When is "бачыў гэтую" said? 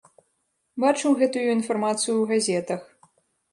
0.83-1.45